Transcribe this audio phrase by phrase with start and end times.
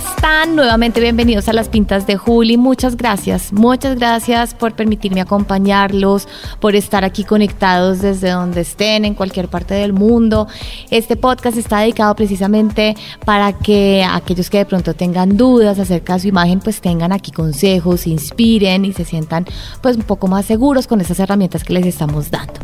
[0.00, 0.56] Están?
[0.56, 2.56] Nuevamente bienvenidos a las Pintas de Juli.
[2.56, 6.26] Muchas gracias, muchas gracias por permitirme acompañarlos,
[6.58, 10.48] por estar aquí conectados desde donde estén, en cualquier parte del mundo.
[10.90, 12.96] Este podcast está dedicado precisamente
[13.26, 17.30] para que aquellos que de pronto tengan dudas acerca de su imagen, pues tengan aquí
[17.30, 19.44] consejos, se inspiren y se sientan
[19.82, 22.54] pues un poco más seguros con esas herramientas que les estamos dando.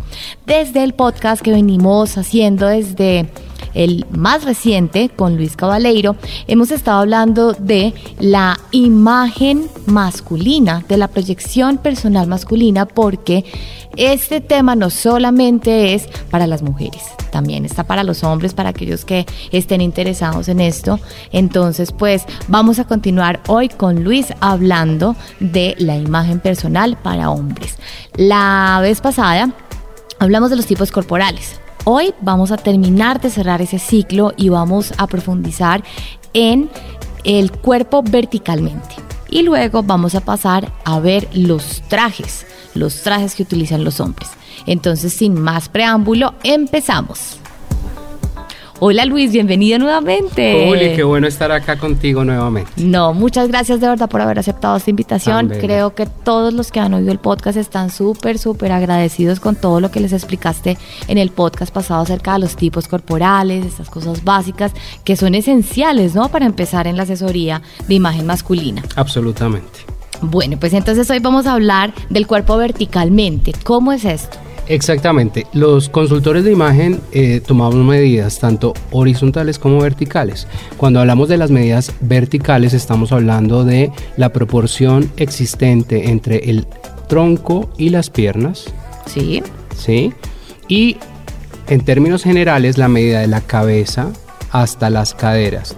[0.46, 3.28] Desde el podcast que venimos haciendo desde
[3.74, 6.16] el más reciente con Luis Cabaleiro,
[6.47, 13.45] hemos estado hablando de la imagen masculina, de la proyección personal masculina, porque
[13.97, 19.05] este tema no solamente es para las mujeres, también está para los hombres, para aquellos
[19.05, 21.00] que estén interesados en esto.
[21.33, 27.77] Entonces, pues vamos a continuar hoy con Luis hablando de la imagen personal para hombres.
[28.16, 29.50] La vez pasada
[30.19, 31.61] hablamos de los tipos corporales.
[31.89, 35.84] Hoy vamos a terminar de cerrar ese ciclo y vamos a profundizar
[36.33, 36.69] en
[37.23, 38.97] el cuerpo verticalmente.
[39.29, 44.31] Y luego vamos a pasar a ver los trajes, los trajes que utilizan los hombres.
[44.67, 47.39] Entonces, sin más preámbulo, empezamos.
[48.78, 50.66] Hola Luis, bienvenido nuevamente.
[50.69, 52.70] Juli, qué bueno estar acá contigo nuevamente.
[52.77, 55.48] No, muchas gracias de verdad por haber aceptado esta invitación.
[55.48, 59.80] Creo que todos los que han oído el podcast están súper, súper agradecidos con todo
[59.80, 60.77] lo que les explicaste
[61.08, 64.72] en el podcast pasado acerca de los tipos corporales, estas cosas básicas
[65.05, 66.28] que son esenciales, ¿no?
[66.28, 68.83] Para empezar en la asesoría de imagen masculina.
[68.94, 69.86] Absolutamente.
[70.20, 73.55] Bueno, pues entonces hoy vamos a hablar del cuerpo verticalmente.
[73.64, 74.36] ¿Cómo es esto?
[74.69, 75.47] Exactamente.
[75.53, 80.47] Los consultores de imagen eh, tomamos medidas tanto horizontales como verticales.
[80.77, 86.67] Cuando hablamos de las medidas verticales estamos hablando de la proporción existente entre el
[87.08, 88.64] tronco y las piernas.
[89.06, 89.42] Sí.
[89.77, 90.12] Sí.
[90.69, 90.97] Y
[91.69, 94.11] en términos generales la medida de la cabeza
[94.51, 95.77] hasta las caderas.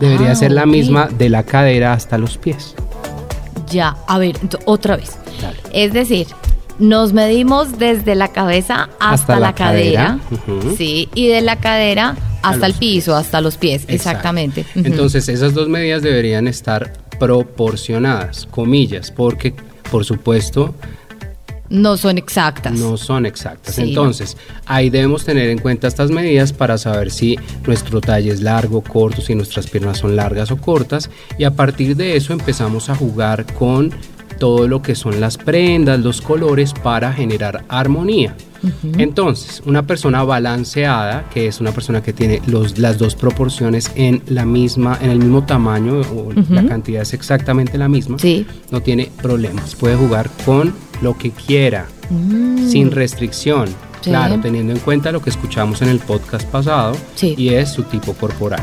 [0.00, 2.74] Debería Ah, ser la misma de la cadera hasta los pies.
[3.70, 5.16] Ya, a ver, otra vez.
[5.40, 5.56] Dale.
[5.72, 6.26] Es decir,
[6.78, 10.18] nos medimos desde la cabeza hasta, Hasta la, la cadera,
[10.76, 13.94] sí, y de la cadera hasta el piso, hasta los pies, Exacto.
[13.94, 14.66] exactamente.
[14.74, 19.54] Entonces esas dos medidas deberían estar proporcionadas, comillas, porque
[19.90, 20.74] por supuesto
[21.70, 22.72] no son exactas.
[22.74, 23.76] no son exactas.
[23.76, 23.82] Sí.
[23.82, 24.36] Entonces
[24.66, 29.22] ahí debemos tener en cuenta estas medidas para saber si nuestro talle es largo, corto,
[29.22, 33.46] si nuestras piernas son largas o cortas y a partir de eso empezamos a jugar
[33.54, 33.92] con
[34.34, 38.36] todo lo que son las prendas, los colores para generar armonía.
[38.98, 44.22] Entonces, una persona balanceada, que es una persona que tiene los, las dos proporciones en
[44.28, 48.46] la misma, en el mismo tamaño, o la cantidad es exactamente la misma, Sí.
[48.70, 49.74] no tiene problemas.
[49.74, 50.72] Puede jugar con
[51.02, 53.66] lo que quiera, Mm, sin restricción.
[54.04, 54.10] Sí.
[54.10, 57.34] Claro, teniendo en cuenta lo que escuchamos en el podcast pasado, Sí.
[57.38, 58.60] y es su tipo corporal,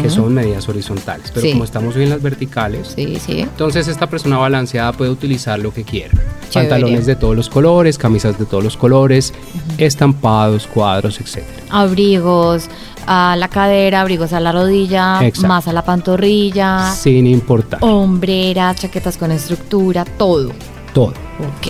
[0.00, 1.30] que son medidas horizontales.
[1.34, 1.52] Pero Sí.
[1.52, 6.12] como estamos hoy en las verticales, entonces esta persona balanceada puede utilizar lo que quiera.
[6.48, 6.70] Chévere.
[6.70, 9.34] Pantalones de todos los colores, camisas de todos los colores,
[9.76, 11.44] estampados, cuadros, etc.
[11.68, 12.68] Abrigos
[13.06, 15.46] a la cadera, abrigos a la rodilla, Exacto.
[15.48, 17.80] más a la pantorrilla, Sin importar.
[17.82, 20.52] hombreras, chaquetas con estructura, todo.
[20.94, 21.08] Todo.
[21.38, 21.68] Ok.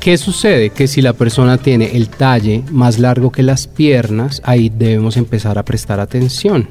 [0.00, 0.70] ¿Qué sucede?
[0.70, 5.58] Que si la persona tiene el talle más largo que las piernas, ahí debemos empezar
[5.58, 6.68] a prestar atención.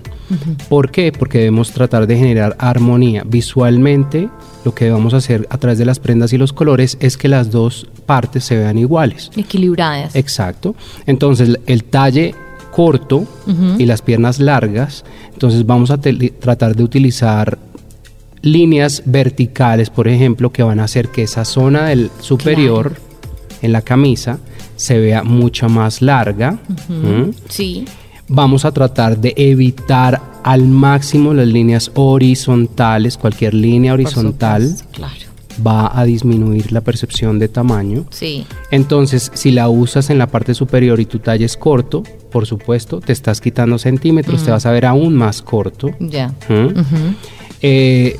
[0.69, 1.11] ¿Por qué?
[1.11, 3.23] Porque debemos tratar de generar armonía.
[3.25, 4.29] Visualmente,
[4.65, 7.51] lo que debemos hacer a través de las prendas y los colores es que las
[7.51, 9.31] dos partes se vean iguales.
[9.35, 10.15] Equilibradas.
[10.15, 10.75] Exacto.
[11.05, 12.35] Entonces, el talle
[12.71, 13.25] corto
[13.77, 17.57] y las piernas largas, entonces vamos a tratar de utilizar
[18.41, 23.06] líneas verticales, por ejemplo, que van a hacer que esa zona del superior
[23.62, 24.40] en la camisa
[24.75, 26.59] se vea mucho más larga.
[26.90, 27.31] ¿Mm?
[27.50, 27.85] Sí.
[28.29, 35.13] Vamos a tratar de evitar al máximo las líneas horizontales, cualquier línea horizontal supuesto, Claro.
[35.66, 38.06] va a disminuir la percepción de tamaño.
[38.09, 38.45] Sí.
[38.69, 43.00] Entonces, si la usas en la parte superior y tu talle es corto, por supuesto,
[43.00, 45.89] te estás quitando centímetros, te vas a ver aún más corto.
[46.00, 46.27] Ya.
[46.50, 46.68] ¿Mm?
[47.62, 48.18] Eh,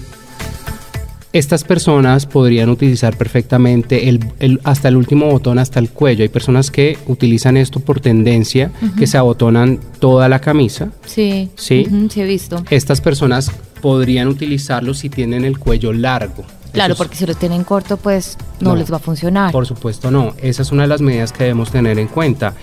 [1.38, 6.24] estas personas podrían utilizar perfectamente el, el- hasta el último botón, hasta el cuello.
[6.24, 10.90] Hay personas que utilizan esto por tendencia, que se abotonan toda la camisa.
[11.06, 11.50] Sí.
[11.56, 11.88] Sí.
[12.10, 12.64] Sí he visto.
[12.70, 13.52] Estas personas
[13.82, 16.44] podrían utilizarlo si tienen el cuello largo.
[16.74, 18.76] Claro, porque si lo tienen corto, pues no, No.
[18.76, 19.52] les va a funcionar.
[19.52, 20.34] Por supuesto no.
[20.42, 22.54] Esa es una de las medidas que debemos tener en cuenta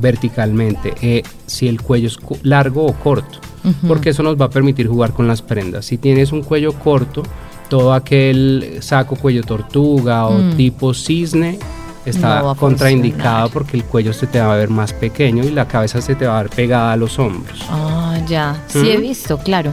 [0.00, 0.94] verticalmente.
[1.02, 3.38] eh, si el cuello es largo o corto.
[3.86, 5.84] Porque eso nos va a permitir jugar con las prendas.
[5.86, 7.22] Si tienes un cuello corto,
[7.72, 10.56] todo aquel saco cuello tortuga o Mm.
[10.58, 11.58] tipo cisne
[12.04, 16.02] está contraindicado porque el cuello se te va a ver más pequeño y la cabeza
[16.02, 17.60] se te va a ver pegada a los hombros.
[17.70, 18.62] Ah, ya.
[18.66, 19.08] Sí he Ujú.
[19.08, 19.72] visto, claro.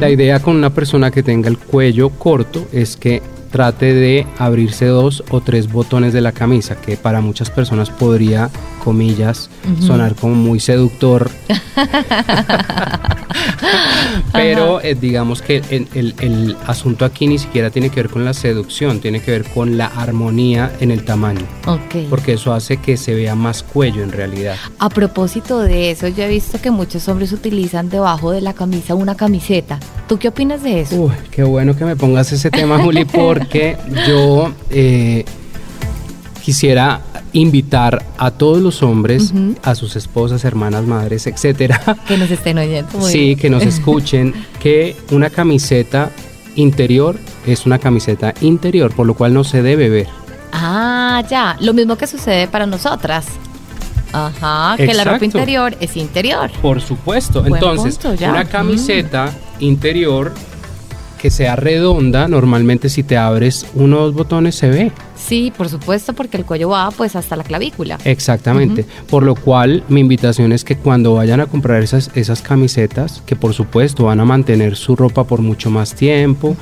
[0.00, 3.20] La idea con una persona que tenga el cuello corto es que
[3.50, 8.48] trate de abrirse dos o tres botones de la camisa, que para muchas personas podría,
[8.82, 9.50] comillas,
[9.80, 11.30] sonar como muy seductor.
[14.32, 18.24] Pero eh, digamos que el, el- el asunto aquí ni siquiera tiene que ver con
[18.24, 22.08] la seducción, tiene que ver con la armonía en el tamaño, Ok.
[22.08, 24.56] porque eso hace que se vea más cuello en realidad.
[24.78, 28.94] A propósito de eso, yo he visto que muchos hombres utilizan debajo de la camisa
[28.94, 29.78] una camiseta.
[30.08, 30.96] ¿Tú qué opinas de eso?
[30.96, 33.76] Uy, qué bueno que me pongas ese tema, Juli, porque
[34.06, 35.24] yo eh,
[36.42, 37.00] quisiera
[37.32, 39.32] invitar a todos los hombres,
[39.62, 42.98] a sus esposas, hermanas, madres, etcétera, Que nos estén oyendo.
[42.98, 43.38] Muy sí, bien.
[43.38, 46.10] que nos escuchen, que una camiseta
[46.56, 50.08] interior es una camiseta interior, por lo cual no se debe ver.
[50.52, 51.56] Ah, ya.
[51.60, 53.26] Lo mismo que sucede para nosotras.
[54.12, 55.24] Ajá, que la ropa Exacto.
[55.38, 56.50] interior es interior.
[56.60, 57.42] Por supuesto.
[57.42, 58.48] Buen Entonces, punto, una Mm.
[58.48, 60.32] camiseta interior
[61.20, 64.92] que sea redonda, normalmente si te abres uno o dos botones se ve.
[65.16, 67.98] Sí, por supuesto, porque el cuello va pues hasta la clavícula.
[68.04, 68.86] Exactamente.
[69.08, 73.36] Por lo cual, mi invitación es que cuando vayan a comprar esas, esas camisetas, que
[73.36, 76.56] por supuesto van a mantener su ropa por mucho más tiempo,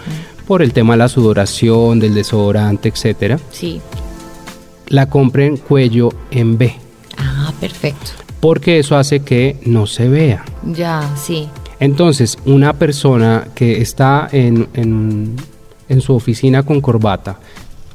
[0.47, 3.81] por el tema de la sudoración, del desodorante, etcétera, Sí.
[4.89, 6.75] la compren cuello en B,
[7.17, 8.11] Ah, perfecto.
[8.41, 10.45] porque eso hace que no se vea.
[10.65, 11.49] Ya, sí.
[11.81, 15.37] Entonces, una persona que está en, en-
[15.89, 17.39] en su oficina con corbata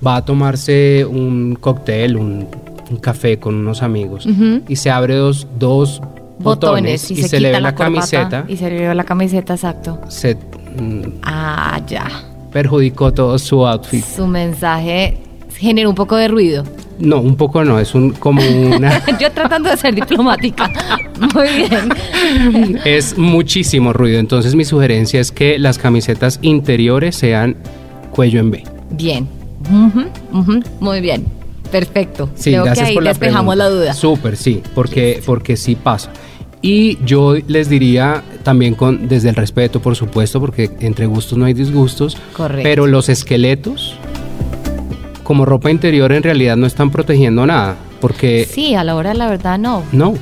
[0.06, 2.47] va a tomarse un cóctel, un,
[2.89, 4.27] un café con unos amigos
[4.68, 6.01] y se abre dos, dos
[6.39, 10.00] botones, y, se, quita le ve la, camiseta, Y se le ve la camiseta, exacto.
[10.09, 12.06] se mm, Ah, ya.
[12.51, 14.03] perjudicó todo su outfit.
[14.03, 15.18] Su mensaje
[15.57, 16.63] genera un poco de ruido.
[17.00, 19.01] No, un poco no, es un como una...
[19.19, 20.72] Yo tratando de ser diplomática.
[21.34, 22.78] Muy bien.
[22.86, 24.19] es muchísimo ruido.
[24.19, 27.56] Entonces mi sugerencia es que las camisetas interiores sean
[28.12, 28.63] cuello en B.
[28.92, 29.28] Bien.
[30.80, 31.25] Muy bien.
[31.72, 32.30] Perfecto.
[32.36, 33.63] Sí, Creo gracias que ahí por la despejamos pregunta.
[33.63, 33.94] la duda.
[33.94, 36.12] Súper, sí, porque, porque sí pasa.
[36.62, 41.46] Y yo les diría también con desde el respeto, por supuesto, porque entre gustos no
[41.46, 42.63] hay disgustos, Correcto.
[42.63, 43.96] pero los esqueletos
[45.24, 49.18] como ropa interior en realidad no están protegiendo nada, porque Sí, a la hora de
[49.18, 49.84] la verdad no.
[49.92, 50.14] no,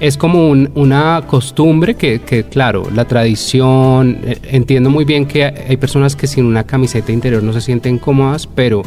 [0.00, 5.44] es como un- una costumbre que, que, claro, la tradición, eh, entiendo muy bien que
[5.44, 8.82] hay personas que sin una camiseta interior no se sienten cómodas, pero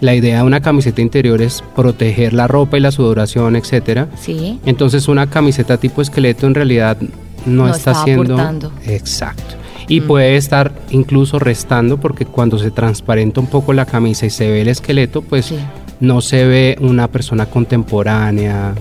[0.00, 4.08] la idea de una camiseta interior es proteger la ropa y la sudoración, etcétera.
[4.20, 4.58] Sí.
[4.66, 6.98] Entonces una camiseta tipo esqueleto en realidad
[7.46, 8.72] no, No está está haciendo aportando.
[8.86, 9.54] exacto
[9.88, 14.48] y puede estar incluso restando porque cuando se transparenta un poco la camisa y se
[14.50, 15.56] ve el esqueleto pues Sí.
[16.00, 18.74] no se ve una persona contemporánea.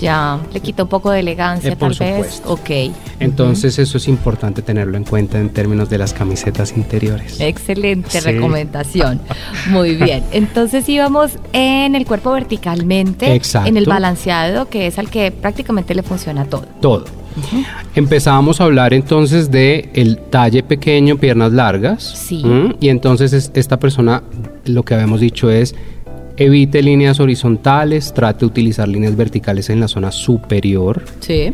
[0.00, 2.42] Ya, le quita un poco de elegancia, Eh, por tal vez.
[2.46, 2.70] Ok.
[3.20, 8.20] entonces eso es importante tenerlo en cuenta en términos de las camisetas interiores Excelente Sí.
[8.20, 9.20] recomendación.
[9.70, 10.22] Muy bien.
[10.32, 13.68] Entonces íbamos en el cuerpo verticalmente, Exacto.
[13.68, 16.64] en el balanceado, que es al que prácticamente le funciona todo.
[16.80, 17.04] todo
[17.94, 22.02] Empezábamos a hablar entonces de el talle pequeño, piernas largas.
[22.02, 22.42] Sí.
[22.80, 24.22] Y entonces es- esta persona,
[24.66, 25.74] lo que habíamos dicho es,
[26.36, 31.04] evite líneas horizontales, trate de utilizar líneas verticales en la zona superior.
[31.20, 31.52] Sí.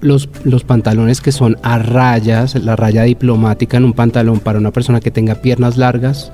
[0.00, 4.72] Los, los pantalones que son a rayas, la raya diplomática en un pantalón para una
[4.72, 6.32] persona que tenga piernas largas,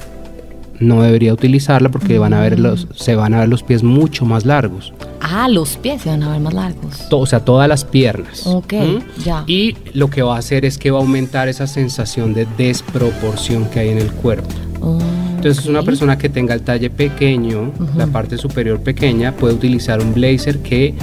[0.80, 4.24] no debería utilizarla porque van a ver los, se van a ver los pies mucho
[4.24, 4.92] más largos.
[5.20, 7.08] Ah, los pies se van a ver más largos.
[7.08, 8.46] To- o sea, todas las piernas.
[8.46, 9.22] Ok, ¿Mm?
[9.24, 9.44] ya.
[9.46, 13.66] Y lo que va a hacer es que va a aumentar esa sensación de desproporción
[13.66, 14.48] que hay en el cuerpo.
[14.80, 14.98] Oh,
[15.36, 20.14] Entonces, una persona que tenga el talle pequeño, la parte superior pequeña, puede utilizar un
[20.14, 20.94] blazer que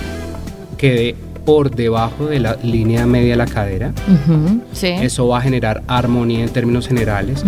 [0.77, 1.15] quede
[1.45, 3.91] por debajo de la línea media de la cadera.
[4.73, 4.87] Sí.
[4.87, 7.43] Eso va a generar armonía en términos generales.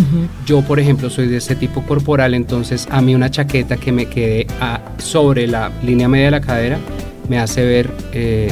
[0.46, 4.06] Yo, por ejemplo, soy de ese tipo corporal, entonces a mí una chaqueta que me
[4.06, 6.77] quede a- sobre la línea media de la cadera
[7.27, 8.50] me hace ver eh,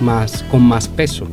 [0.00, 1.26] más con más peso.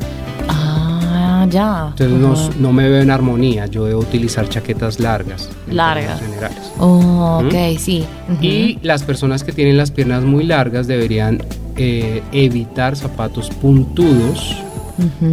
[0.48, 1.88] Ah, ya.
[1.98, 3.66] Entonces no, me veo en armonía.
[3.66, 5.50] Yo debo utilizar chaquetas largas.
[5.72, 6.20] Largas.
[6.22, 6.58] generales.
[6.78, 7.78] Oh, ok, ¿Mm?
[7.80, 8.06] sí.
[8.32, 8.44] Ujú.
[8.44, 11.42] Y las personas que tienen las piernas muy largas deberían
[11.80, 14.56] eh, evitar zapatos puntudos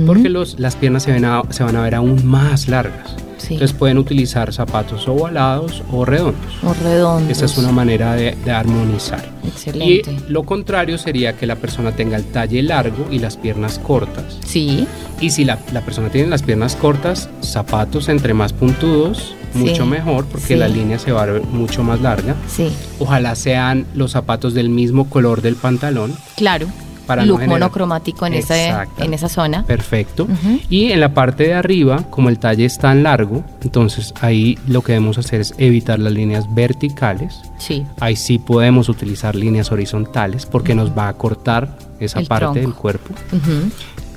[0.07, 3.17] porque los, las piernas se, ven a- se van a ver aún más largas.
[3.39, 3.55] Sí.
[3.55, 6.41] Entonces pueden utilizar zapatos ovalados o redondos.
[6.65, 7.31] o redondos.
[7.31, 9.25] Esa es una manera de, de armonizar.
[9.45, 10.17] Y Excelente.
[10.29, 14.39] lo contrario sería que la persona tenga el talle largo y las piernas cortas.
[14.45, 14.87] Sí.
[15.21, 20.25] Y si la, la persona tiene las piernas cortas, zapatos entre más puntudos mucho mejor
[20.27, 20.57] porque Sí.
[20.57, 22.35] la línea se va a ver mucho más larga.
[22.49, 26.15] Sí, Ojalá sean los zapatos del mismo color del pantalón.
[26.37, 26.67] claro.
[27.07, 29.05] Para no Look generar- monocromático en, Exacto.
[29.05, 29.65] en esa zona.
[29.65, 30.27] Perfecto.
[30.69, 34.83] Y en la parte de arriba, como el talle es tan largo, entonces ahí lo
[34.83, 37.37] que debemos hacer es evitar las líneas verticales.
[37.59, 37.85] Sí.
[38.01, 42.61] Ahí sí podemos utilizar líneas horizontales porque nos va a cortar esa El parte tronco.
[42.61, 43.15] del cuerpo.
[43.31, 43.71] Ujú.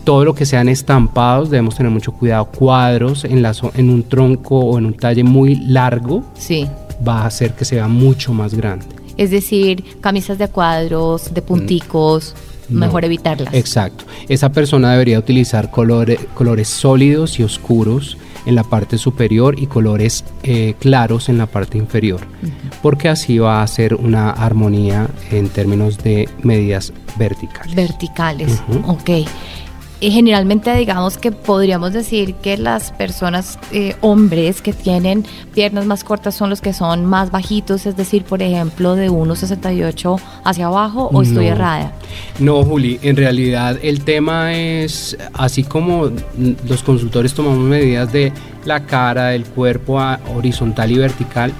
[0.10, 2.46] Todo lo que sean estampados debemos tener mucho cuidado.
[2.46, 6.66] Cuadros en, la, en un tronco o en un talle muy largo Sí.
[7.08, 8.88] va a hacer que se vea mucho más grande.
[9.18, 12.34] Es decir, camisas de cuadros, de punticos,
[12.70, 12.80] No.
[12.80, 13.54] mejor evitarlas.
[13.54, 14.06] Exacto.
[14.28, 20.24] Esa persona debería utilizar colore- colores sólidos y oscuros en la parte superior y colores
[20.42, 22.22] eh, claros en la parte inferior,
[22.82, 27.76] porque así va a hacer una armonía en términos de medidas verticales.
[27.76, 28.60] Verticales.
[28.70, 28.92] Ujú.
[28.94, 29.10] Ok.
[30.02, 36.06] Y generalmente digamos que podríamos decir que las personas, eh, hombres que tienen piernas más
[36.06, 41.10] cortas son los que son más bajitos, es decir, por ejemplo, de 1,68 hacia abajo,
[41.12, 41.92] o estoy errada.
[42.40, 46.10] No, Juli, en realidad el tema es, así como
[46.66, 48.32] los consultores tomamos medidas de
[48.64, 50.00] la cara, del cuerpo
[50.34, 51.52] horizontal y vertical,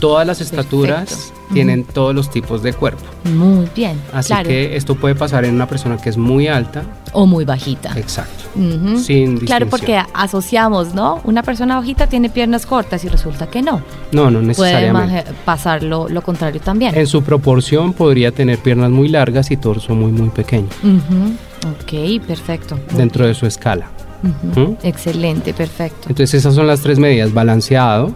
[0.00, 1.54] todas las estaturas Perfecto.
[1.54, 3.04] tienen todos los tipos de cuerpo.
[3.24, 4.00] Muy bien.
[4.12, 4.48] Así claro.
[4.48, 6.82] que esto puede pasar en una persona que es muy alta.
[7.12, 7.92] O muy bajita.
[7.98, 8.44] Exacto.
[8.56, 8.98] Ujú.
[8.98, 11.20] Sin Claro, porque asociamos, ¿no?
[11.24, 13.82] Una persona bajita tiene piernas cortas y resulta que no.
[14.12, 15.14] No, no Puede necesariamente.
[15.14, 16.94] maje- pasar lo, lo contrario también.
[16.96, 21.34] En su proporción podría tener piernas muy largas y torso muy muy pequeño Ujú.
[21.68, 22.78] Ok, perfecto.
[22.96, 23.86] Dentro de su escala.
[24.22, 24.74] ¿Mm?
[24.82, 26.08] Excelente, perfecto.
[26.08, 28.14] Entonces esas son las tres medidas, balanceado,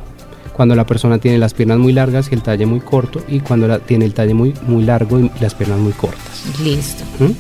[0.55, 3.69] cuando la persona tiene las piernas muy largas y el talle muy corto, y cuando
[3.69, 6.45] la, tiene el talle muy, muy largo y las piernas muy cortas.
[6.63, 7.05] Listo.
[7.19, 7.33] ¿Mm?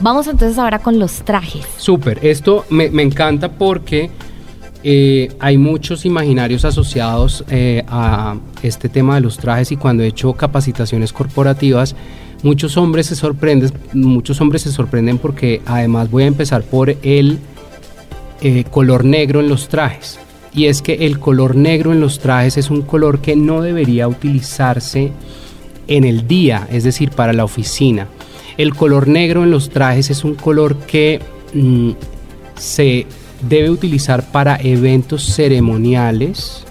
[0.00, 1.66] Vamos entonces ahora con los trajes.
[1.76, 4.10] Súper, esto me, me encanta porque
[4.88, 10.06] eh, hay muchos imaginarios asociados eh, a este tema de los trajes y cuando he
[10.06, 11.96] hecho capacitaciones corporativas,
[12.44, 17.40] muchos hombres se sorprenden, muchos hombres se sorprenden porque además voy a empezar por el
[18.42, 20.20] eh, color negro en los trajes.
[20.56, 24.08] Y es que el color negro en los trajes es un color que no debería
[24.08, 25.12] utilizarse
[25.86, 28.08] en el día, es decir, para la oficina.
[28.56, 31.20] El color negro en los trajes es un color que
[31.52, 31.90] mm,
[32.56, 33.06] se
[33.46, 36.64] debe utilizar para eventos ceremoniales.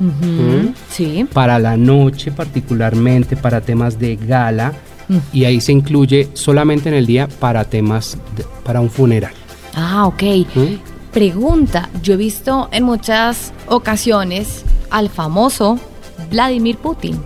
[0.89, 1.25] Sí.
[1.32, 4.74] para la noche particularmente, para temas de gala,
[5.08, 5.18] Mm.
[5.34, 9.34] y ahí se incluye solamente en el día para temas, de- para un funeral.
[9.75, 10.24] Ah, ok.
[10.56, 10.95] ¿Mm?
[11.20, 15.80] Pregunta, yo he visto en muchas ocasiones al famoso
[16.30, 17.18] Vladimir Putin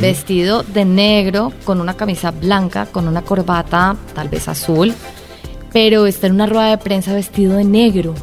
[0.00, 4.92] vestido de negro con una camisa blanca, con una corbata tal vez azul,
[5.72, 8.16] pero está en una rueda de prensa vestido de negro.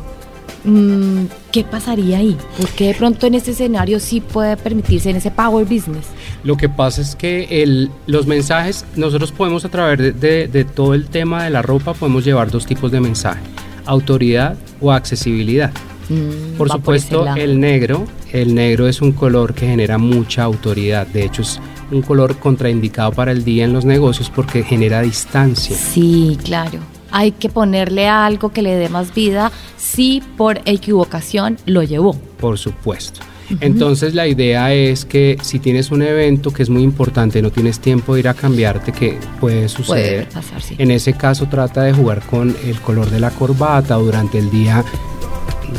[0.65, 2.36] Mm, ¿Qué pasaría ahí?
[2.58, 6.06] ¿Por qué de pronto en ese escenario sí puede permitirse en ese power business?
[6.44, 10.65] Lo que pasa es que el- los mensajes, nosotros podemos a través de, de- de
[10.65, 13.42] todo el tema de la ropa, podemos llevar dos tipos de mensaje,
[13.85, 15.71] autoridad o accesibilidad.
[16.09, 21.07] Mm, Por supuesto, el negro, el negro es un color que genera mucha autoridad.
[21.07, 21.59] De hecho, es
[21.91, 25.75] un color contraindicado para el día en los negocios porque genera distancia.
[25.75, 26.79] Sí, claro.
[27.11, 32.15] Hay que ponerle algo que le dé más vida si por equivocación lo llevó.
[32.39, 33.21] Por supuesto.
[33.60, 37.79] Entonces la idea es que si tienes un evento que es muy importante, no tienes
[37.79, 40.29] tiempo de ir a cambiarte, que puede Puede suceder.
[40.29, 40.75] pasar, sí.
[40.77, 44.50] En ese caso trata de jugar con el color de la corbata o durante el
[44.50, 44.83] día,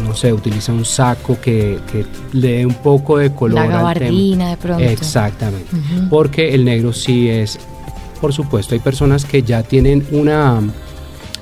[0.07, 3.69] no sé, utiliza un saco que, que le dé un poco de color La al
[3.69, 3.79] tema.
[3.79, 4.83] gabardina de pronto.
[4.85, 5.69] Exactamente.
[6.11, 7.59] Porque el negro sí es,
[8.21, 10.61] por supuesto, hay personas que ya tienen una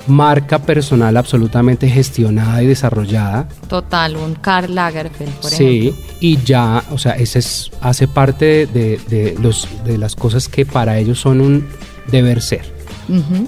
[0.06, 3.48] marca personal absolutamente gestionada y desarrollada.
[3.68, 6.02] Total, un Karl Lagerfeld, por sí, ejemplo.
[6.20, 10.66] y ya, o sea, ese es, hace parte de, de los, de las cosas que
[10.66, 11.66] para ellos son un
[12.10, 12.82] deber ser.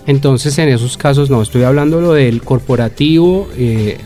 [0.07, 3.97] Entonces, en esos casos, no, estoy hablando lo del corporativo, eh,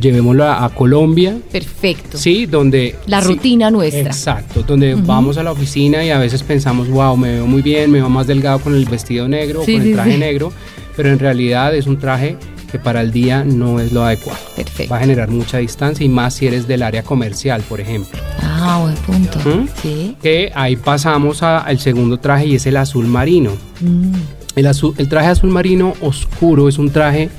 [0.00, 2.18] llevémoslo a, a Colombia, Perfecto.
[2.18, 2.96] sí, donde...
[3.06, 4.00] La sí, rutina nuestra.
[4.02, 7.90] Exacto, donde vamos a la oficina y a veces pensamos, wow, me veo muy bien,
[7.90, 10.18] me veo más delgado con el vestido negro Sí, o con sí, el traje sí.
[10.18, 10.52] negro,
[11.00, 12.36] pero en realidad es un traje
[12.70, 14.38] que para el día no es lo adecuado.
[14.54, 14.92] Perfecto.
[14.92, 18.20] Va a generar mucha distancia y más si eres del área comercial, por ejemplo.
[18.42, 19.38] Ah, buen punto.
[19.38, 19.66] Ujú.
[19.80, 20.14] Sí.
[20.22, 23.52] Que ahí pasamos al segundo traje y es el azul marino.
[23.80, 24.12] Mm.
[24.56, 27.30] El, azul, el traje azul marino oscuro es un traje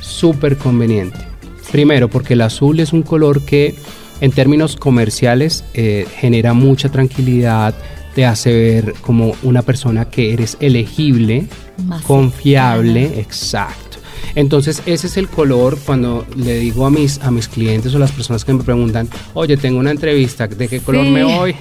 [0.00, 1.18] súper conveniente.
[1.72, 3.74] Primero, porque el azul es un color que
[4.20, 7.74] en términos comerciales eh, genera mucha tranquilidad,
[8.14, 11.46] te hace ver como una persona que eres elegible,
[11.84, 13.22] Más confiable, cercana.
[13.22, 13.98] exacto.
[14.34, 18.12] Entonces ese es el color cuando le digo a mis, a mis clientes o las
[18.12, 21.10] personas que me preguntan, oye, tengo una entrevista, ¿de qué color Sí.
[21.10, 21.54] me voy?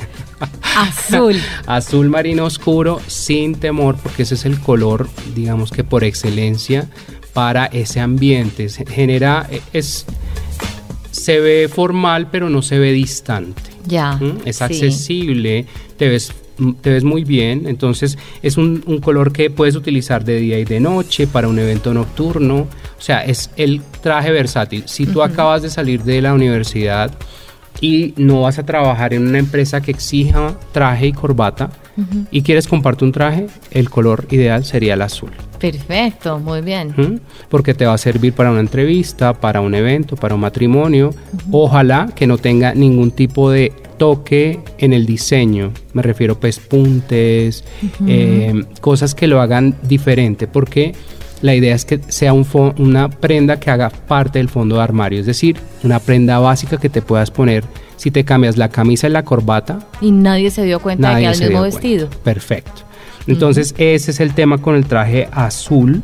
[0.78, 1.36] Azul.
[1.66, 6.90] Azul marino oscuro, sin temor, porque ese es el color, digamos que por excelencia
[7.34, 8.70] para ese ambiente.
[8.70, 10.06] Se genera, eh, es,
[11.12, 13.62] se ve formal, pero no se ve distante.
[13.86, 14.14] Ya.
[14.14, 14.40] ¿Mm?
[14.46, 14.64] Es sí.
[14.64, 15.66] accesible,
[15.98, 20.24] te ves, mm, te ves muy bien, entonces es un, un color que puedes utilizar
[20.24, 24.84] de día y de noche para un evento nocturno, o sea, es el traje versátil.
[24.88, 27.12] Si tú acabas de salir de la universidad
[27.82, 31.70] y no vas a trabajar en una empresa que exija traje y corbata
[32.32, 35.32] y quieres comprarte un traje, el color ideal sería el azul.
[35.60, 36.94] Perfecto, muy bien.
[36.96, 37.20] ¿Mm?
[37.50, 41.14] porque te va a servir para una entrevista, para un evento, para un matrimonio.
[41.52, 45.72] Ojalá que no tenga ningún tipo de toque en el diseño.
[45.94, 47.64] Me refiero a pespuntes,
[48.08, 50.94] eh, cosas que lo hagan diferente, porque
[51.42, 52.46] la idea es que sea un
[52.78, 56.90] una prenda que haga parte del fondo de armario, es decir, una prenda básica que
[56.90, 57.64] te puedas poner
[58.00, 61.22] si te cambias la camisa y la corbata, Y nadie se dio cuenta de que
[61.26, 62.08] era el mismo vestido.
[62.08, 62.24] cuenta.
[62.24, 62.82] Perfecto.
[63.28, 66.02] Entonces, ese es el tema con el traje azul,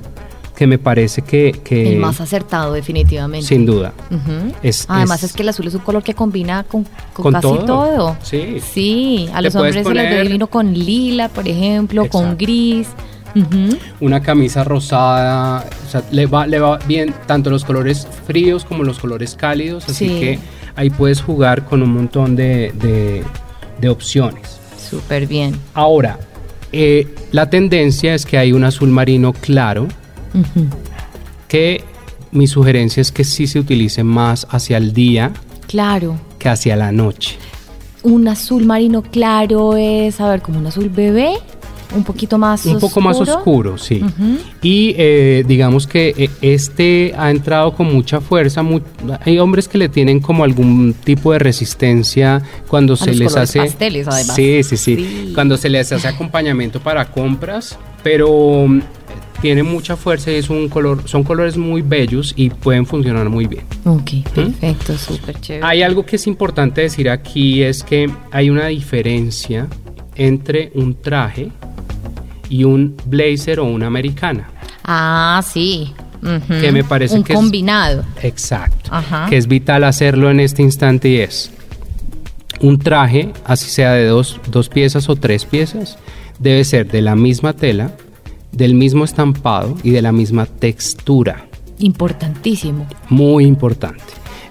[0.58, 3.48] que me parece que, que El más acertado, definitivamente.
[3.48, 3.94] sin duda.
[4.62, 6.84] Es, Además es, que el azul es un color que combina con,
[7.14, 7.66] con Con casi todo.
[7.66, 8.18] todo.
[8.22, 8.58] Sí.
[8.74, 12.88] Sí, a los hombres se les divino con lila, por ejemplo, con gris.
[14.00, 18.84] Una camisa rosada, o sea, le va, le va bien tanto los colores fríos como
[18.84, 20.20] los colores cálidos, así Sí.
[20.20, 20.40] que
[20.76, 23.24] ahí puedes jugar con un montón de, de-
[23.80, 24.60] de opciones.
[24.90, 25.56] Súper bien.
[25.74, 26.20] Ahora,
[26.72, 29.88] eh, la tendencia es que hay un azul marino claro,
[31.48, 31.84] que
[32.32, 35.32] mi sugerencia es que sí se utilice más hacia el día
[35.68, 36.18] Claro.
[36.40, 37.38] que hacia la noche.
[38.04, 41.34] Un azul marino claro es, a ver, como un azul bebé,
[41.94, 44.04] un poquito más Un poco más oscuro, sí.
[44.62, 48.64] Y eh, digamos que eh, este ha entrado con mucha fuerza.
[49.26, 53.60] hay hombres que le tienen como algún tipo de resistencia cuando se los les hace.
[53.60, 54.36] pasteles, además.
[54.36, 55.32] Sí, sí, sí, Sí.
[55.34, 58.82] Cuando se les hace acompañamiento para compras, pero mm,
[59.42, 63.46] tiene mucha fuerza y es un color, son colores muy bellos y pueden funcionar muy
[63.48, 63.64] bien.
[63.84, 65.66] Ok, perfecto, súper chévere.
[65.66, 69.68] Hay algo que es importante decir aquí es que hay una diferencia
[70.16, 71.52] entre un traje
[72.50, 74.50] y un blazer o una americana.
[74.84, 75.94] Ah, sí.
[76.62, 78.04] Que me parece un que es- combinado.
[78.24, 78.90] Exacto.
[78.92, 79.28] Ajá.
[79.30, 81.52] Que es vital hacerlo en este instante y es
[82.62, 85.98] un traje, así sea de dos, dos piezas o tres piezas,
[86.40, 87.92] debe ser de la misma tela,
[88.52, 91.46] del mismo estampado y de la misma textura.
[91.80, 92.88] Importantísimo.
[93.10, 94.02] Muy importante.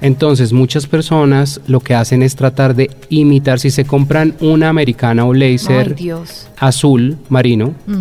[0.04, 5.24] Entonces muchas personas lo que hacen es tratar de imitar, si se compran una americana
[5.24, 6.46] o Ay, blazer Dios.
[6.58, 8.00] azul marino, Mm.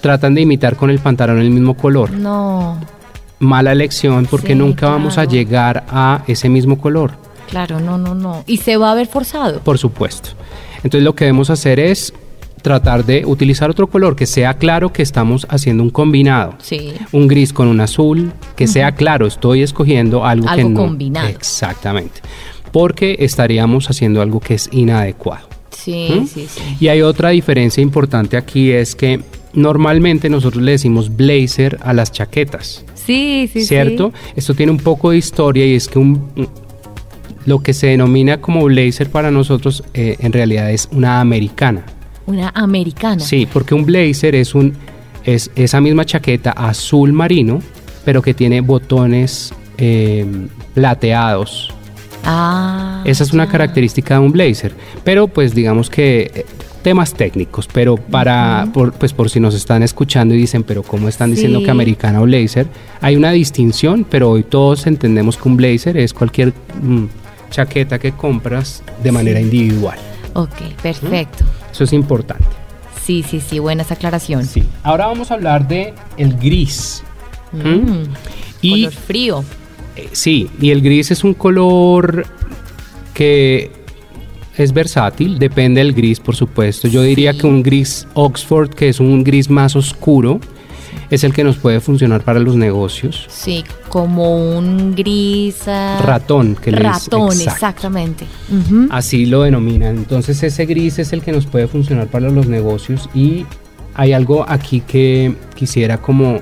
[0.00, 2.10] tratan de imitar con el pantalón el mismo color.
[2.12, 2.78] No,
[3.40, 7.12] Mala elección porque Sí, nunca vamos a llegar a ese mismo color.
[7.50, 8.42] claro, no, no, no.
[8.46, 9.60] Y se va a ver forzado.
[9.60, 10.30] Por supuesto.
[10.76, 12.14] Entonces lo que debemos hacer es
[12.64, 16.54] tratar de utilizar otro color que sea claro que estamos haciendo un combinado.
[16.62, 16.94] Sí.
[17.12, 20.80] Un gris con un azul, que sea claro, estoy escogiendo algo, que no.
[20.80, 21.28] combinado.
[21.28, 22.22] Exactamente.
[22.72, 25.46] Porque estaríamos haciendo algo que es inadecuado.
[25.70, 26.26] Sí, ¿Mm?
[26.26, 26.62] sí, sí.
[26.80, 29.20] Y hay otra diferencia importante aquí es que
[29.52, 32.82] normalmente nosotros le decimos blazer a las chaquetas.
[32.94, 33.66] Sí, sí, sí.
[33.66, 34.14] ¿cierto?
[34.36, 36.48] Esto tiene un poco de historia y es que un-
[37.44, 41.84] lo que se denomina como blazer para nosotros eh, en realidad es una americana.
[42.26, 43.20] Una americana.
[43.20, 44.74] Sí, porque un blazer es un
[45.24, 47.60] es esa misma chaqueta azul marino,
[48.04, 50.26] pero que tiene botones eh,
[50.74, 51.72] plateados.
[52.24, 53.02] Ah.
[53.04, 54.74] Esa es una característica de un blazer.
[55.02, 56.46] Pero pues digamos que eh,
[56.82, 61.08] temas técnicos, pero para, por, pues por si nos están escuchando y dicen, pero ¿cómo
[61.08, 62.66] están diciendo que americana o blazer?
[63.00, 67.04] Hay una distinción, pero hoy todos entendemos que un blazer es cualquier mm,
[67.50, 69.98] chaqueta que compras de manera individual.
[70.34, 71.44] Ok, perfecto.
[71.74, 72.46] Eso es importante.
[73.04, 74.46] Sí, sí, sí, buena esa aclaración.
[74.46, 74.62] Sí.
[74.84, 77.02] Ahora vamos a hablar de el gris.
[77.50, 78.04] Mm,
[78.62, 79.44] Y Color frío.
[79.96, 82.26] Eh, Sí, y el gris es un color
[83.12, 83.72] que
[84.56, 86.86] es versátil, depende del gris, por supuesto.
[86.86, 90.38] Yo diría que un gris Oxford, que es un gris más oscuro,
[91.10, 93.26] es el que nos puede funcionar para los negocios.
[93.28, 95.66] Sí, como un gris.
[95.66, 97.50] Ratón, que le dice- Ratón, exacto.
[97.52, 98.26] exactamente.
[98.90, 99.96] Así lo denominan.
[99.96, 103.44] Entonces ese gris es el que nos puede funcionar para los negocios y
[103.94, 106.40] hay algo aquí que quisiera como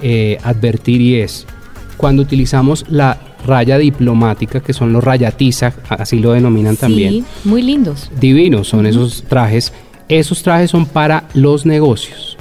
[0.00, 1.46] eh, advertir y es
[1.96, 7.10] cuando utilizamos la raya diplomática, que son los rayatiza, así lo denominan también.
[7.12, 8.10] Sí, muy lindos.
[8.20, 9.72] Divinos son esos trajes.
[10.08, 12.36] Esos trajes son para los negocios.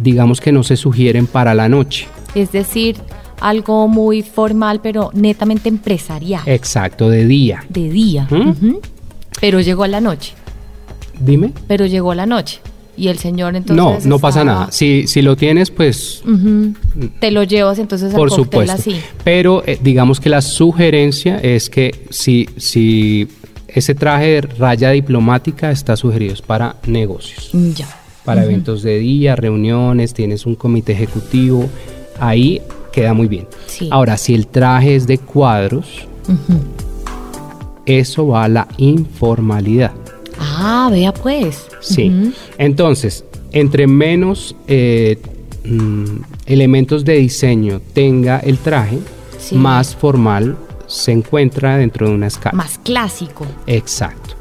[0.00, 2.06] Digamos que no se sugieren para la noche.
[2.34, 2.96] Es decir,
[3.40, 6.42] algo muy formal, pero netamente empresarial.
[6.46, 7.64] Exacto, de día.
[7.68, 8.26] De día.
[8.30, 8.76] ¿Mm?
[9.40, 10.34] Pero llegó a la noche.
[11.20, 11.52] Dime.
[11.66, 12.60] Pero llegó a la noche.
[12.96, 14.04] Y el señor entonces.
[14.04, 14.72] no, no pasa nada.
[14.72, 16.74] Si, si lo tienes, pues Ujú.
[17.20, 18.72] Te lo llevas entonces al por supuesto.
[18.72, 18.96] así.
[19.22, 23.28] Pero eh, digamos que la sugerencia es que si, si
[23.68, 27.86] ese traje de raya diplomática está sugerido es para negocios, Ya.
[28.28, 31.66] Para eventos de día, reuniones, tienes un comité ejecutivo,
[32.20, 32.60] ahí
[32.92, 33.48] queda muy bien.
[33.66, 33.88] Sí.
[33.90, 36.06] Ahora, si el traje es de cuadros,
[37.86, 39.92] eso va a la informalidad.
[40.38, 41.68] Ah, vea pues.
[41.80, 42.34] Sí.
[42.58, 45.16] Entonces, entre menos eh,
[45.64, 46.04] mm,
[46.44, 48.98] elementos de diseño tenga el traje,
[49.38, 49.54] Sí.
[49.54, 50.54] más formal
[50.86, 52.54] se encuentra dentro de una escala.
[52.58, 53.46] Más clásico.
[53.66, 54.34] Exacto.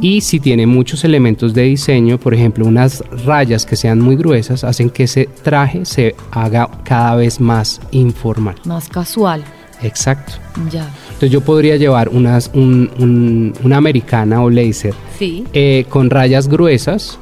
[0.00, 4.64] Y si tiene muchos elementos de diseño, por ejemplo, unas rayas que sean muy gruesas,
[4.64, 8.54] hacen que ese traje se haga cada vez más informal.
[8.64, 9.44] Más casual.
[9.82, 10.32] Exacto.
[10.70, 10.88] Ya.
[11.06, 15.44] Entonces yo podría llevar unas, un- un- una americana o blazer Sí.
[15.52, 17.18] eh, con rayas gruesas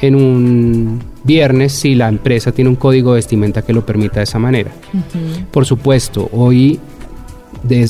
[0.00, 4.24] en un viernes si la empresa tiene un código de vestimenta que lo permita de
[4.24, 4.70] esa manera.
[5.50, 6.78] Por supuesto, hoy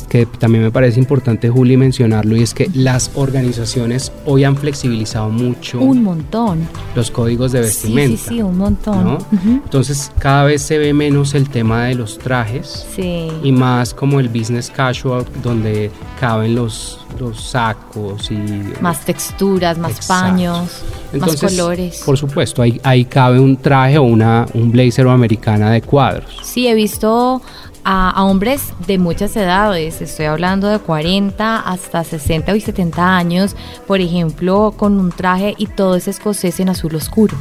[0.09, 5.31] que también me parece importante Juli mencionarlo y es que las organizaciones hoy han flexibilizado
[5.31, 6.69] mucho Un montón.
[6.95, 8.23] los códigos de Sí, vestimenta.
[8.23, 9.19] sí, sí, un montón.
[9.47, 13.29] Entonces cada vez se ve menos el tema de los trajes Sí.
[13.43, 18.39] y más como el business casual donde caben los, los sacos y
[18.81, 20.25] Más texturas, más Exacto.
[20.31, 22.03] paños, Entonces, más colores.
[22.05, 26.39] Por supuesto, ahí, ahí cabe un traje o una, un blazer o americana de cuadros.
[26.43, 27.41] Sí, he visto
[27.91, 33.57] a, a hombres de muchas edades, estoy hablando de 40 hasta 60 y 70 años,
[33.87, 37.35] por ejemplo, con un traje y todo es escocés en azul oscuro,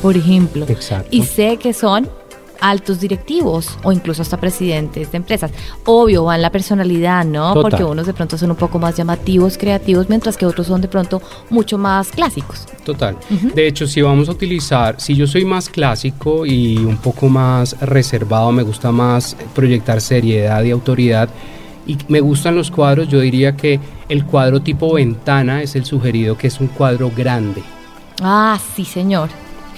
[0.00, 0.64] por ejemplo.
[0.68, 1.08] Exacto.
[1.10, 2.08] Y sé que son
[2.60, 5.50] altos directivos o incluso hasta presidentes de empresas.
[5.84, 7.54] Obvio, va en la personalidad, ¿no?
[7.54, 7.70] Total.
[7.70, 10.88] Porque unos de pronto son un poco más llamativos, creativos, mientras que otros son de
[10.88, 12.66] pronto mucho más clásicos.
[12.84, 13.16] Total.
[13.54, 17.78] De hecho, si vamos a utilizar, si yo soy más clásico y un poco más
[17.80, 21.28] reservado, me gusta más proyectar seriedad y autoridad
[21.86, 26.36] y me gustan los cuadros, yo diría que el cuadro tipo ventana es el sugerido,
[26.36, 27.62] que es un cuadro grande.
[28.22, 29.30] Ah, sí, señor.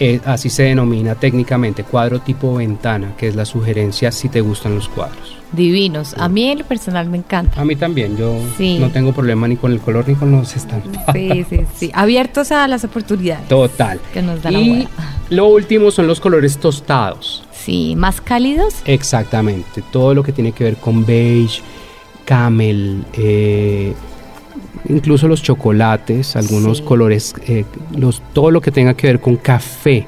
[0.05, 4.75] Eh, así se denomina técnicamente, cuadro tipo ventana, que es la sugerencia si te gustan
[4.75, 5.37] los cuadros.
[5.53, 6.15] Divinos.
[6.19, 7.61] A mí en lo personal me encanta.
[7.61, 8.79] A mí también, yo Sí.
[8.81, 11.05] no tengo problema ni con el color ni con los estampados.
[11.15, 11.91] Sí, sí, sí.
[11.95, 13.47] Abiertos a las oportunidades.
[13.47, 14.01] Total.
[14.12, 14.91] Que nos da la y buena.
[15.31, 17.45] lo último son los colores tostados.
[17.53, 18.75] Sí, más cálidos.
[18.87, 19.85] Exactamente.
[19.93, 21.61] Todo lo que tiene que ver con beige,
[22.25, 23.93] camel, eh,
[24.88, 26.85] incluso los chocolates, algunos Sí.
[26.85, 27.64] colores, eh,
[27.97, 30.07] los, todo lo que tenga que ver con café.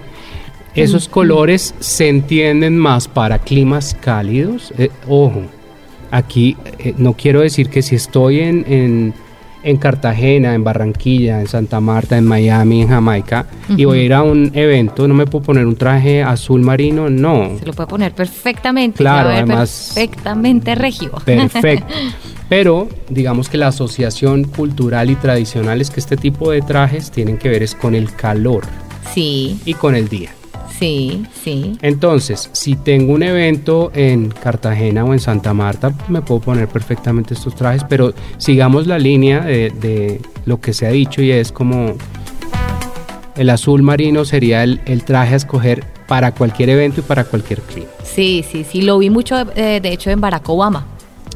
[0.74, 4.72] Esos colores se entienden más para climas cálidos.
[4.76, 5.42] Eh, ojo,
[6.10, 9.14] aquí eh, no quiero decir que si estoy en, en,
[9.64, 13.46] en Cartagena, en Barranquilla, en Santa Marta, en Miami, en Jamaica,
[13.76, 17.08] y voy a ir a un evento, no me puedo poner un traje azul marino,
[17.10, 17.58] no.
[17.58, 18.98] Se lo puede poner perfectamente.
[18.98, 21.10] Claro, además- Perfectamente regio.
[21.24, 21.86] Perfecto.
[22.48, 27.38] Pero digamos que la asociación cultural y tradicional es que este tipo de trajes tienen
[27.38, 28.64] que ver es con el calor
[29.14, 30.30] Sí, y con el día.
[30.78, 31.78] Sí, sí.
[31.82, 37.34] Entonces, si tengo un evento en Cartagena o en Santa Marta, me puedo poner perfectamente
[37.34, 41.52] estos trajes, pero sigamos la línea de, de lo que se ha dicho y es
[41.52, 41.94] como
[43.36, 47.60] el azul marino sería el, el traje a escoger para cualquier evento y para cualquier
[47.62, 47.88] clima.
[48.02, 48.82] Sí, sí, sí.
[48.82, 50.86] Lo vi mucho, eh, de hecho, en Barack Obama.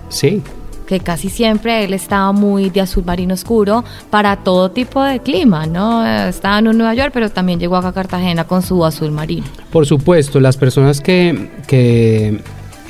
[0.08, 0.42] Sí,
[0.88, 5.66] que casi siempre él estaba muy de azul marino oscuro para todo tipo de clima,
[5.66, 6.04] ¿no?
[6.06, 9.44] Estaba en Nueva York, pero también llegó acá a Cartagena con su azul marino.
[9.70, 12.40] Por supuesto, las personas que, que,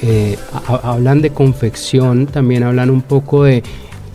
[0.01, 3.65] eh, ha- hablan de confección también hablan un poco de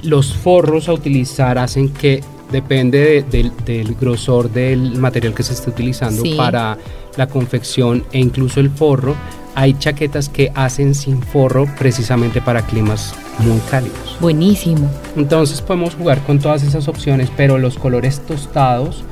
[0.01, 2.21] los forros a utilizar, hacen que
[2.53, 6.35] depende de- del- del grosor del material que se esté utilizando Sí.
[6.37, 6.77] para
[7.17, 9.13] la confección e incluso el forro.
[9.55, 14.17] Hay chaquetas que hacen sin forro precisamente para climas muy cálidos.
[14.19, 14.89] Buenísimo.
[15.15, 19.03] Entonces podemos jugar con todas esas opciones, pero los colores tostados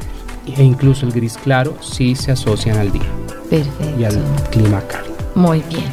[0.57, 3.03] e incluso el gris claro sí se asocian al día
[3.49, 3.99] Perfecto.
[3.99, 5.15] y al clima cálido.
[5.35, 5.85] Muy bien.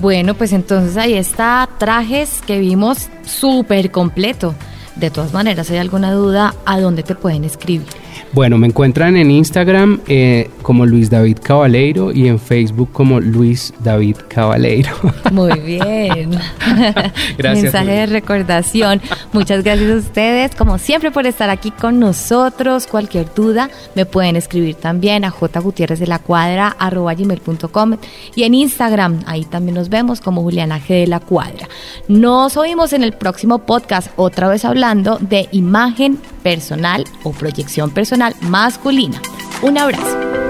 [0.00, 4.54] Bueno, pues entonces ahí está trajes que vimos súper completo.
[4.96, 7.86] De todas maneras, si hay alguna duda, ¿a dónde te pueden escribir?
[8.32, 13.74] Bueno, me encuentran en Instagram eh, como Luis David Cabaleiro y en Facebook como Luis
[13.80, 14.92] David Cabaleiro.
[15.32, 16.30] Muy bien.
[17.38, 17.62] gracias.
[17.64, 19.02] Mensaje de recordación.
[19.32, 22.86] Muchas gracias a ustedes, como siempre, por estar aquí con nosotros.
[22.86, 27.96] Cualquier duda me pueden escribir también a jgutierrez de la cuadra gmail.com
[28.34, 31.68] y en Instagram, ahí también nos vemos como Juliana G de la Cuadra.
[32.08, 38.34] Nos oímos en el próximo podcast, otra vez hablando de imagen personal o proyección personal
[38.42, 39.20] masculina.
[39.62, 40.41] Un abrazo.